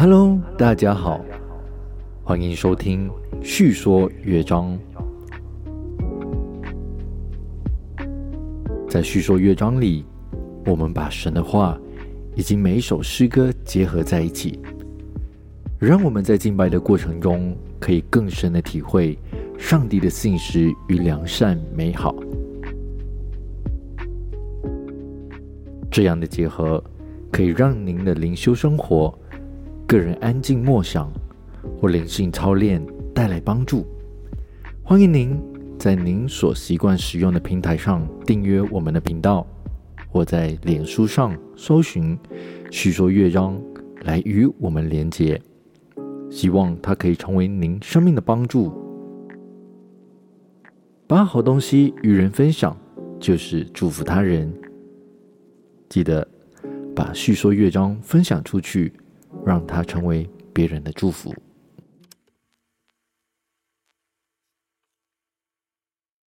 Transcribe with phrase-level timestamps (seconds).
[0.00, 1.20] Hello，大家好，
[2.22, 3.10] 欢迎收听
[3.42, 4.78] 叙说乐章。
[8.88, 10.04] 在叙说乐章里，
[10.66, 11.76] 我们把神的话
[12.36, 14.60] 以及每一首诗歌结合在一起，
[15.80, 19.18] 让我们在敬拜的过程中，可以更深的体会
[19.58, 22.14] 上帝的信实与良善美好。
[25.90, 26.80] 这样的结合，
[27.32, 29.12] 可以让您的灵修生活。
[29.88, 31.10] 个人安静默想
[31.80, 32.78] 或灵性操练
[33.14, 33.86] 带来帮助，
[34.82, 35.40] 欢迎您
[35.78, 39.46] 在您所习惯使用的平台上订阅我们的频道，
[40.06, 42.18] 或在脸书上搜寻
[42.70, 43.58] “叙说乐章”
[44.04, 45.40] 来与我们连结。
[46.28, 48.70] 希望它可以成为您生命的帮助。
[51.06, 52.76] 把好东西与人分享，
[53.18, 54.52] 就是祝福他人。
[55.88, 56.28] 记得
[56.94, 58.92] 把叙说乐章分享出去。
[59.44, 61.34] 让它成为别人的祝福。